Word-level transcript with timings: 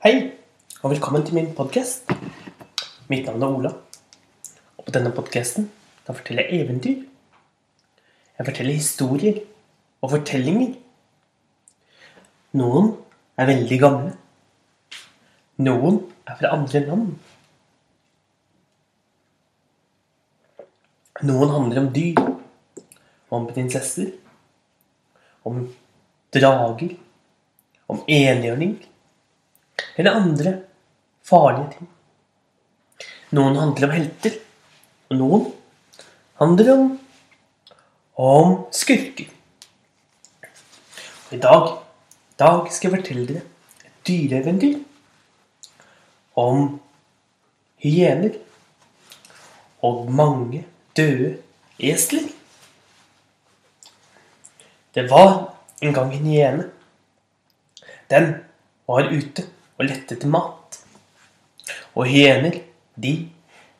Hei, 0.00 0.32
og 0.80 0.94
velkommen 0.94 1.26
til 1.26 1.34
min 1.36 1.50
podkast. 1.52 2.08
Mitt 3.12 3.26
navn 3.26 3.42
er 3.42 3.56
Ola. 3.56 3.70
Og 4.78 4.86
på 4.86 4.92
denne 4.94 5.10
podkasten 5.12 5.66
kan 6.06 6.38
jeg 6.38 6.46
eventyr. 6.56 7.02
Jeg 8.38 8.46
forteller 8.46 8.78
historier 8.78 9.42
og 10.00 10.14
fortellinger. 10.14 10.70
Noen 12.56 12.88
er 13.36 13.50
veldig 13.50 13.78
gamle. 13.82 14.14
Noen 15.68 16.00
er 16.24 16.38
fra 16.38 16.56
andre 16.56 16.80
land. 16.86 17.06
Noen 21.28 21.52
handler 21.58 21.82
om 21.82 21.90
dyr, 21.92 22.22
om 23.28 23.52
prinsesser, 23.52 24.14
om 25.44 25.66
drager, 26.32 26.96
om 27.84 28.00
enhjørning 28.08 28.80
eller 30.00 30.16
andre 30.16 30.52
farlige 31.26 31.74
ting. 31.74 31.88
Noen 33.36 33.58
handler 33.60 33.86
om 33.86 33.92
helter, 33.94 34.38
og 35.10 35.18
noen 35.20 35.44
handler 36.40 36.70
om, 36.72 36.86
om 38.16 38.54
skurker. 38.72 39.28
Og 41.28 41.36
I 41.36 41.42
dag, 41.44 41.68
dag 42.40 42.72
skal 42.72 42.88
jeg 42.88 42.96
fortelle 42.96 43.26
dere 43.28 43.44
et 43.84 44.00
dyreeventyr 44.08 44.80
om 46.40 46.64
hyener 47.84 48.40
og 49.84 50.08
mange 50.08 50.64
døde 50.96 51.36
esler. 51.76 52.24
Det 54.96 55.10
var 55.12 55.32
en 55.84 55.94
gang 55.94 56.16
en 56.16 56.26
hyene. 56.32 56.68
Den 58.10 58.34
var 58.88 59.12
ute 59.12 59.50
og 59.80 59.88
lette 59.88 60.16
etter 60.16 60.28
mat. 60.28 60.76
Og 61.96 62.06
hyener, 62.10 62.60
de 63.00 63.14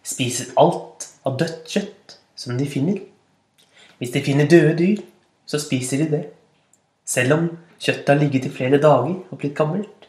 spiser 0.06 0.54
alt 0.60 1.10
av 1.28 1.36
dødt 1.40 1.68
kjøtt 1.68 2.16
som 2.40 2.56
de 2.56 2.66
finner. 2.68 3.02
Hvis 4.00 4.14
de 4.14 4.22
finner 4.24 4.48
døde 4.48 4.72
dyr, 4.78 5.02
så 5.44 5.60
spiser 5.60 6.00
de 6.00 6.10
det. 6.14 6.22
Selv 7.04 7.36
om 7.36 7.48
kjøttet 7.76 8.08
har 8.08 8.20
ligget 8.20 8.48
i 8.48 8.54
flere 8.54 8.80
dager 8.80 9.18
og 9.28 9.40
blitt 9.40 9.56
gammelt. 9.58 10.08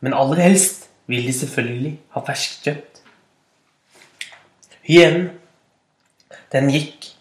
Men 0.00 0.14
aller 0.14 0.42
helst 0.42 0.88
vil 1.06 1.26
de 1.26 1.34
selvfølgelig 1.34 1.94
ha 2.14 2.22
ferskt 2.26 2.66
kjøtt. 2.66 3.00
Hyenen, 4.88 5.30
den 6.50 6.70
gikk 6.72 7.12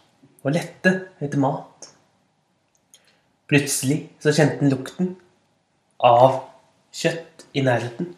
og 0.42 0.56
lette 0.56 0.94
etter 1.22 1.42
mat. 1.42 1.90
Plutselig 3.48 4.08
så 4.24 4.34
kjente 4.34 4.62
den 4.62 4.74
lukten 4.74 5.16
av 6.04 6.44
kjøtt 6.94 7.46
i 7.54 7.64
nærheten. 7.66 8.14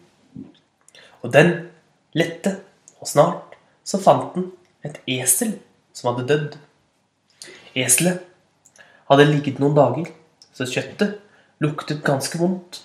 Og 1.23 1.33
den 1.33 1.51
lette, 2.15 2.57
og 2.99 3.07
snart 3.07 3.55
så 3.83 3.99
fant 4.01 4.35
den 4.35 4.51
et 4.85 4.99
esel 5.07 5.57
som 5.95 6.11
hadde 6.11 6.27
dødd. 6.29 6.57
Eselet 7.75 8.23
hadde 9.09 9.27
ligget 9.29 9.59
noen 9.61 9.77
dager, 9.77 10.11
så 10.53 10.67
kjøttet 10.67 11.19
luktet 11.63 12.03
ganske 12.05 12.39
vondt. 12.39 12.83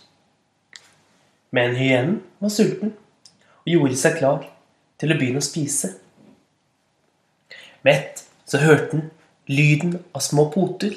Men 1.55 1.77
hyenen 1.79 2.21
var 2.43 2.51
sulten 2.51 2.95
og 3.65 3.71
gjorde 3.71 3.99
seg 3.99 4.19
klar 4.19 4.47
til 5.01 5.15
å 5.15 5.19
begynne 5.19 5.43
å 5.43 5.47
spise. 5.47 5.95
Med 7.85 7.95
ett 7.95 8.25
så 8.49 8.61
hørte 8.63 8.97
den 8.97 9.11
lyden 9.47 9.99
av 10.17 10.25
små 10.25 10.49
poter, 10.53 10.97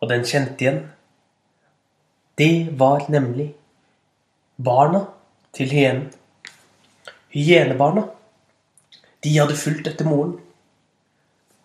og 0.00 0.10
den 0.12 0.24
kjente 0.28 0.64
igjen. 0.64 0.82
Det 2.38 2.68
var 2.78 3.06
nemlig 3.08 3.54
barna 4.56 5.06
til 5.56 5.70
hyenen. 5.72 6.10
Hyenebarna. 7.32 8.02
De 9.24 9.32
hadde 9.38 9.56
fulgt 9.56 9.88
etter 9.88 10.04
moren. 10.04 10.36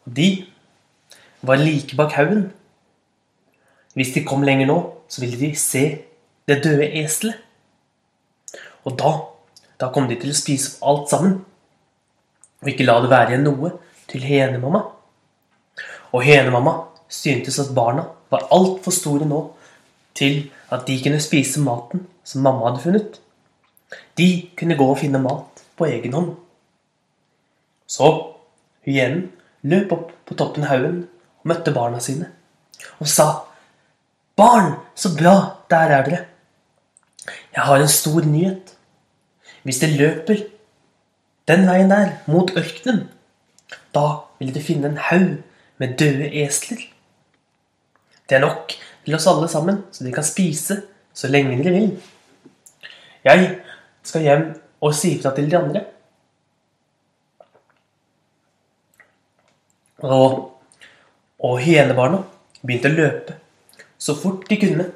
Og 0.05 0.15
de 0.15 0.45
var 1.41 1.59
like 1.59 1.95
bak 1.95 2.15
haugen. 2.15 2.51
Hvis 3.93 4.13
de 4.15 4.23
kom 4.23 4.43
lenger 4.47 4.71
nå, 4.71 4.79
så 5.11 5.21
ville 5.21 5.39
de 5.39 5.55
se 5.59 5.83
det 6.47 6.61
døde 6.63 6.87
eselet. 7.03 7.35
Og 8.87 8.95
da, 8.99 9.11
da 9.79 9.91
kom 9.91 10.07
de 10.07 10.15
til 10.19 10.31
å 10.31 10.37
spise 10.39 10.77
opp 10.79 10.87
alt 10.87 11.11
sammen. 11.11 11.39
Og 12.63 12.71
ikke 12.71 12.87
la 12.87 13.01
det 13.03 13.11
være 13.11 13.33
igjen 13.33 13.47
noe 13.49 13.75
til 14.07 14.23
hyenemamma. 14.23 14.85
Og 16.11 16.23
hyenemamma 16.23 16.77
syntes 17.11 17.59
at 17.59 17.75
barna 17.75 18.07
var 18.31 18.47
altfor 18.55 18.95
store 18.95 19.27
nå 19.27 19.49
til 20.17 20.49
at 20.71 20.87
de 20.87 20.97
kunne 21.03 21.21
spise 21.23 21.61
maten 21.63 22.05
som 22.23 22.43
mamma 22.45 22.69
hadde 22.69 22.83
funnet. 22.83 23.19
De 24.17 24.49
kunne 24.57 24.77
gå 24.79 24.87
og 24.91 24.99
finne 25.01 25.21
mat 25.21 25.63
på 25.77 25.87
egen 25.89 26.13
hånd. 26.15 26.33
Så 27.87 28.09
hyenen 28.87 29.29
løp 29.67 29.91
opp 29.95 30.11
på 30.27 30.37
toppen 30.39 30.65
av 30.65 30.73
haugen 30.75 31.01
og 31.41 31.49
møtte 31.51 31.73
barna 31.75 31.99
sine 32.03 32.31
og 32.99 33.09
sa 33.09 33.29
Barn, 34.39 34.71
så 34.95 35.11
bra, 35.13 35.33
der 35.69 35.91
er 35.91 36.03
dere. 36.07 36.19
Jeg 37.53 37.63
har 37.67 37.81
en 37.83 37.91
stor 37.91 38.25
nyhet. 38.25 38.71
Hvis 39.61 39.81
dere 39.83 39.97
løper 39.99 40.39
den 41.51 41.67
veien 41.67 41.91
der, 41.91 42.13
mot 42.31 42.49
ørkenen, 42.57 43.03
da 43.93 44.05
vil 44.39 44.53
dere 44.55 44.65
finne 44.65 44.89
en 44.89 45.01
haug 45.11 45.35
med 45.83 45.97
døde 45.99 46.31
esler. 46.41 46.79
Det 48.29 48.39
er 48.39 48.45
nok 48.47 48.73
til 49.05 49.17
oss 49.17 49.27
alle 49.29 49.49
sammen, 49.51 49.83
så 49.91 50.05
de 50.05 50.13
kan 50.13 50.25
spise 50.25 50.81
så 51.13 51.29
lenge 51.31 51.57
de 51.63 51.73
vil. 51.73 51.89
Jeg 53.25 53.49
skal 54.03 54.25
hjem 54.25 54.45
og 54.81 54.95
si 54.97 55.15
ifra 55.17 55.33
til 55.35 55.49
de 55.51 55.57
andre. 55.57 55.83
Og, 60.01 60.39
og 61.37 61.59
hyenebarna 61.61 62.23
begynte 62.63 62.89
å 62.89 62.97
løpe 62.97 63.37
så 64.01 64.15
fort 64.17 64.47
de 64.49 64.57
kunne 64.57 64.87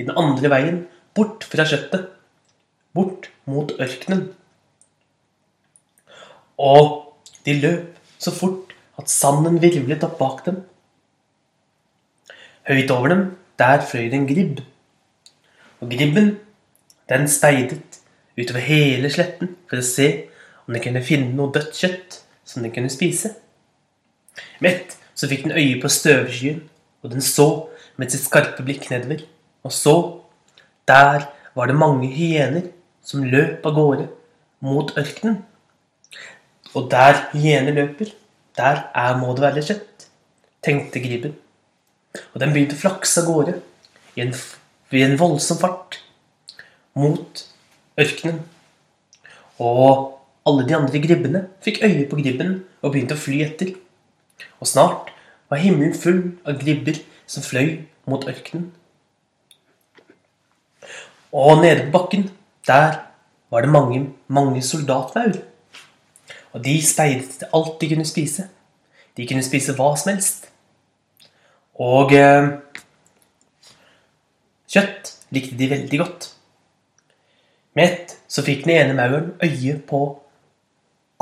i 0.00 0.06
den 0.06 0.16
andre 0.16 0.48
veien, 0.48 0.78
bort 1.12 1.44
fra 1.44 1.66
kjøttet, 1.68 2.06
bort 2.96 3.28
mot 3.50 3.72
ørkenen. 3.76 4.30
Og 6.56 7.12
de 7.44 7.56
løp 7.60 7.98
så 8.20 8.32
fort 8.32 8.72
at 9.00 9.12
sanden 9.12 9.58
virvlet 9.60 10.06
opp 10.06 10.16
bak 10.20 10.40
dem. 10.46 10.62
Høyt 12.70 12.90
over 12.94 13.10
dem, 13.10 13.22
der 13.58 13.80
fløy 13.82 14.04
det 14.12 14.14
en 14.14 14.28
gribb. 14.28 14.60
Og 15.82 15.90
gribben, 15.90 16.36
den 17.10 17.26
speidet 17.28 17.98
utover 18.38 18.62
hele 18.62 19.10
sletten 19.10 19.56
for 19.66 19.80
å 19.80 19.86
se 19.86 20.06
om 20.68 20.76
den 20.76 20.84
kunne 20.84 21.02
finne 21.02 21.34
noe 21.34 21.50
dødt 21.50 21.74
kjøtt 21.74 22.20
som 22.46 22.62
den 22.62 22.70
kunne 22.70 22.92
spise. 22.92 23.32
Mett 24.62 24.94
så 25.18 25.26
fikk 25.26 25.48
den 25.48 25.56
øye 25.58 25.80
på 25.82 25.90
støvskyen, 25.90 26.62
og 27.02 27.10
den 27.10 27.26
så 27.26 27.48
med 27.98 28.14
sitt 28.14 28.22
skarpe 28.28 28.62
blikk 28.62 28.86
nedover. 28.92 29.26
Og 29.66 29.74
så, 29.74 29.96
der 30.86 31.26
var 31.58 31.66
det 31.66 31.78
mange 31.80 32.06
hyener 32.14 32.70
som 33.02 33.26
løp 33.26 33.66
av 33.66 33.76
gårde 33.82 34.08
mot 34.62 34.94
ørkenen. 34.94 35.42
Og 36.78 36.86
der 36.92 37.26
hyener 37.34 37.74
løper, 37.82 38.14
der 38.54 38.86
er 38.94 39.18
må 39.18 39.34
det 39.34 39.48
være 39.48 39.68
kjøtt, 39.72 40.10
tenkte 40.62 41.02
gribben. 41.02 41.34
Og 42.32 42.40
den 42.42 42.54
begynte 42.54 42.76
å 42.76 42.80
flakse 42.80 43.22
av 43.22 43.28
gårde 43.30 43.58
i 44.16 44.24
en, 44.24 44.32
i 44.90 45.04
en 45.06 45.18
voldsom 45.20 45.60
fart 45.60 46.00
mot 46.98 47.44
ørkenen. 48.00 48.42
Og 49.60 50.16
alle 50.48 50.66
de 50.66 50.76
andre 50.76 51.02
gribbene 51.02 51.44
fikk 51.64 51.82
øye 51.84 52.08
på 52.10 52.18
gribben 52.18 52.60
og 52.80 52.94
begynte 52.94 53.16
å 53.18 53.22
fly 53.22 53.42
etter. 53.44 53.74
Og 54.58 54.68
snart 54.68 55.12
var 55.50 55.62
himmelen 55.62 55.94
full 55.96 56.22
av 56.48 56.58
gribber 56.60 56.98
som 57.30 57.44
fløy 57.44 57.84
mot 58.10 58.26
ørkenen. 58.28 58.70
Og 61.30 61.60
nede 61.62 61.86
på 61.86 61.94
bakken, 61.94 62.30
der 62.66 63.04
var 63.50 63.62
det 63.62 63.70
mange, 63.70 64.08
mange 64.26 64.62
soldatmaur. 64.62 65.38
Og 66.52 66.64
de 66.64 66.74
speidet 66.82 67.46
alt 67.54 67.76
de 67.80 67.88
kunne 67.92 68.06
spise. 68.08 68.48
De 69.16 69.26
kunne 69.26 69.46
spise 69.46 69.76
hva 69.78 69.92
som 69.98 70.10
helst. 70.14 70.49
Og 71.80 72.12
eh, 72.12 72.50
kjøtt 74.68 75.14
likte 75.32 75.56
de 75.56 75.70
veldig 75.70 76.00
godt. 76.02 76.26
Med 77.78 77.86
ett 77.86 78.16
så 78.28 78.44
fikk 78.44 78.66
den 78.66 78.74
ene 78.76 78.96
mauren 78.98 79.32
øye 79.40 79.78
på 79.88 80.02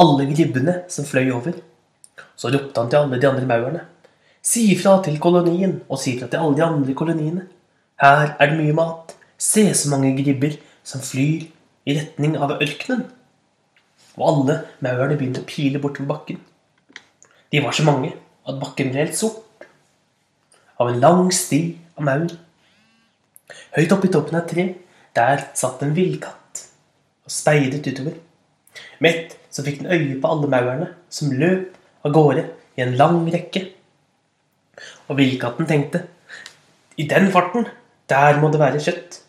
alle 0.02 0.26
gribbene 0.32 0.80
som 0.90 1.06
fløy 1.06 1.30
over. 1.36 1.54
Så 2.38 2.50
ropte 2.50 2.80
han 2.80 2.90
til 2.90 3.02
alle 3.02 3.20
de 3.20 3.30
andre 3.30 3.46
maurene. 3.46 3.84
Si 4.42 4.68
ifra 4.72 4.96
til 5.04 5.18
kolonien, 5.22 5.80
og 5.88 6.00
si 6.00 6.16
ifra 6.16 6.28
til 6.30 6.42
alle 6.42 6.58
de 6.58 6.66
andre 6.66 6.94
koloniene. 6.98 7.46
Her 8.02 8.34
er 8.38 8.50
det 8.50 8.58
mye 8.58 8.74
mat. 8.74 9.14
Se 9.38 9.66
så 9.74 9.90
mange 9.92 10.14
gribber 10.18 10.56
som 10.86 11.02
flyr 11.04 11.46
i 11.86 11.96
retning 11.98 12.38
av 12.38 12.56
ørkenen. 12.58 13.04
Og 14.18 14.30
alle 14.32 14.62
maurene 14.82 15.18
begynte 15.18 15.44
å 15.44 15.50
pile 15.50 15.82
bortover 15.82 16.10
bakken. 16.14 16.40
De 17.52 17.62
var 17.62 17.74
så 17.74 17.86
mange 17.86 18.14
at 18.48 18.58
bakken 18.58 18.90
ble 18.90 19.06
helt 19.06 19.18
sort. 19.18 19.44
Av 20.78 20.90
en 20.90 21.00
lang 21.02 21.32
sti 21.34 21.62
av 21.98 22.06
maur. 22.06 22.28
Høyt 23.74 23.94
oppe 23.94 24.06
i 24.06 24.12
toppen 24.14 24.38
av 24.38 24.44
et 24.44 24.52
tre, 24.52 24.66
der 25.16 25.48
satt 25.58 25.82
en 25.82 25.94
villkatt 25.96 26.62
og 27.26 27.34
speidet 27.34 27.86
utover. 27.88 28.14
Mett 29.02 29.34
så 29.50 29.64
fikk 29.66 29.82
den 29.82 29.90
øye 29.90 30.20
på 30.20 30.30
alle 30.30 30.50
maurene 30.52 30.92
som 31.10 31.34
løp 31.34 31.74
av 32.06 32.14
gårde 32.14 32.44
i 32.78 32.84
en 32.84 32.94
lang 33.00 33.24
rekke. 33.32 33.64
Og 35.08 35.18
villkatten 35.18 35.66
tenkte 35.66 36.04
i 36.98 37.06
den 37.10 37.30
farten, 37.34 37.66
der 38.10 38.38
må 38.40 38.50
det 38.52 38.60
være 38.62 38.82
kjøtt. 38.82 39.20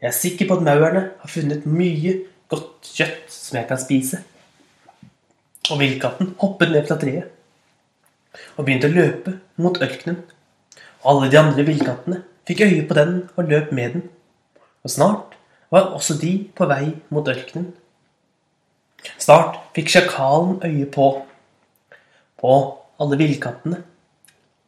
Jeg 0.00 0.10
er 0.10 0.16
sikker 0.16 0.48
på 0.48 0.58
at 0.58 0.66
maurene 0.66 1.02
har 1.20 1.32
funnet 1.32 1.64
mye 1.68 2.14
godt 2.52 2.92
kjøtt 2.92 3.32
som 3.32 3.58
jeg 3.58 3.68
kan 3.70 3.80
spise. 3.80 4.20
Og 5.70 5.80
villkatten 5.80 6.34
hoppet 6.42 6.72
ned 6.74 6.84
fra 6.88 6.98
treet 7.00 7.30
og 8.58 8.66
begynte 8.66 8.90
å 8.90 8.94
løpe 8.94 9.36
mot 9.62 9.78
ørkenen. 9.80 10.18
Alle 11.04 11.30
de 11.30 11.38
andre 11.38 11.64
villkattene 11.66 12.22
fikk 12.48 12.64
øye 12.64 12.84
på 12.88 12.96
den 12.96 13.16
og 13.36 13.48
løp 13.50 13.72
med 13.72 13.96
den. 13.96 14.04
Og 14.84 14.90
snart 14.90 15.36
var 15.70 15.92
også 15.96 16.16
de 16.20 16.32
på 16.56 16.68
vei 16.70 16.94
mot 17.12 17.28
ørkenen. 17.28 17.72
Snart 19.20 19.60
fikk 19.76 19.92
sjakalen 19.92 20.60
øye 20.64 20.88
på 20.90 21.08
på 22.40 22.54
alle 23.00 23.16
villkattene. 23.16 23.78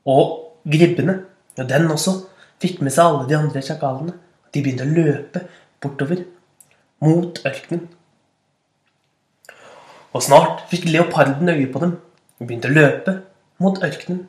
Og 0.07 0.63
gribbene, 0.65 1.19
og 1.59 1.69
den 1.69 1.91
også, 1.91 2.15
fikk 2.63 2.81
med 2.81 2.95
seg 2.95 3.05
alle 3.05 3.27
de 3.29 3.37
andre 3.37 3.63
sjakalene. 3.65 4.15
De 4.55 4.63
begynte 4.63 4.87
å 4.87 4.95
løpe 4.97 5.43
bortover 5.83 6.23
mot 7.05 7.41
ørkenen. 7.45 7.89
Og 10.17 10.25
snart 10.25 10.65
fikk 10.71 10.87
leoparden 10.89 11.53
øye 11.53 11.69
på 11.73 11.83
dem 11.83 11.99
og 12.39 12.47
begynte 12.47 12.71
å 12.71 12.77
løpe 12.77 13.19
mot 13.61 13.83
ørkenen. 13.85 14.25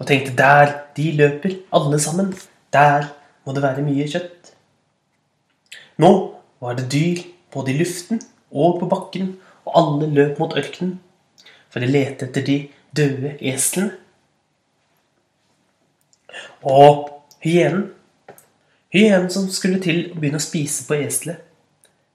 Og 0.00 0.08
tenkte 0.08 0.32
der 0.36 0.72
de 0.96 1.10
løper, 1.12 1.58
alle 1.76 2.00
sammen, 2.00 2.32
der 2.72 3.10
må 3.44 3.52
det 3.52 3.62
være 3.62 3.84
mye 3.84 4.08
kjøtt. 4.08 4.54
Nå 6.00 6.10
var 6.60 6.76
det 6.78 6.88
dyr 6.92 7.22
både 7.52 7.74
i 7.74 7.78
luften 7.82 8.20
og 8.50 8.80
på 8.80 8.88
bakken, 8.88 9.34
og 9.68 9.76
alle 9.76 10.08
løp 10.14 10.38
mot 10.40 10.56
ørkenen 10.56 10.96
for 11.70 11.84
å 11.84 11.90
lete 11.90 12.26
etter 12.26 12.46
de 12.46 12.56
døde 12.96 13.36
eslene. 13.52 13.92
Og 16.64 17.10
hyenen, 17.44 17.90
hyenen 18.94 19.28
som 19.32 19.48
skulle 19.52 19.80
til 19.84 20.08
å 20.10 20.18
begynne 20.18 20.40
å 20.40 20.44
spise 20.44 20.86
på 20.88 20.96
eselet, 20.98 21.44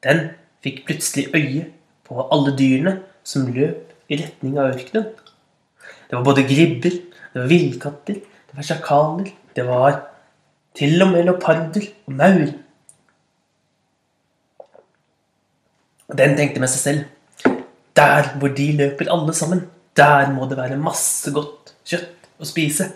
den 0.06 0.32
fikk 0.66 0.84
plutselig 0.88 1.30
øye 1.34 1.68
på 2.06 2.26
alle 2.34 2.54
dyrene 2.58 2.98
som 3.26 3.48
løp 3.54 3.94
i 4.10 4.20
retning 4.22 4.58
av 4.58 4.74
ørkenen. 4.74 5.08
Det 6.10 6.18
var 6.18 6.26
både 6.26 6.46
gribber, 6.50 6.98
det 7.36 7.42
var 7.44 7.50
villkatter, 7.52 8.20
det 8.48 8.56
var 8.56 8.64
sjakaler, 8.64 9.32
det 9.56 9.64
var 9.68 9.96
til 10.76 11.02
og 11.04 11.10
med 11.12 11.26
leoparder 11.28 11.88
og 12.08 12.14
maur. 12.16 12.54
Og 16.08 16.16
den 16.22 16.38
tenkte 16.38 16.64
med 16.64 16.72
seg 16.72 16.82
selv 16.84 17.52
Der 17.96 18.30
hvor 18.40 18.52
de 18.56 18.70
løper 18.78 19.12
alle 19.12 19.34
sammen, 19.34 19.66
der 19.96 20.32
må 20.32 20.48
det 20.48 20.58
være 20.58 20.80
masse 20.80 21.32
godt 21.36 21.74
kjøtt 21.88 22.28
å 22.40 22.48
spise. 22.48 22.90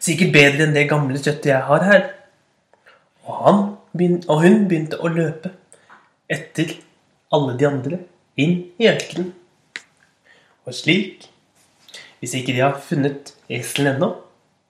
Sikkert 0.00 0.32
bedre 0.32 0.66
enn 0.66 0.76
det 0.76 0.86
gamle 0.88 1.20
kjøttet 1.20 1.50
jeg 1.50 1.64
har 1.68 1.84
her. 1.84 2.06
Og, 3.24 3.34
han 3.40 3.60
og 4.28 4.40
hun 4.40 4.64
begynte 4.68 5.00
å 5.00 5.12
løpe 5.12 5.52
etter 6.28 6.76
alle 7.32 7.56
de 7.60 7.68
andre 7.68 8.00
inn 8.40 8.56
i 8.80 8.88
ørkenen. 8.88 9.32
Og 10.64 10.76
slik, 10.76 11.28
hvis 12.24 12.38
ikke 12.38 12.54
de 12.56 12.62
har 12.64 12.78
funnet 12.80 13.34
eselen 13.52 13.98
ennå, 13.98 14.14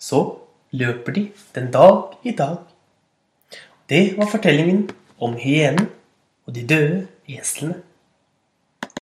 så 0.03 0.25
løper 0.75 1.15
de 1.15 1.29
den 1.55 1.69
dag 1.71 2.17
i 2.27 2.33
dag. 2.35 2.57
Det 3.87 4.17
var 4.19 4.27
fortellingen 4.27 4.89
om 5.23 5.37
hyenen 5.39 5.87
og 6.49 6.57
de 6.57 6.65
døde 6.67 7.05
eslene. 7.31 7.77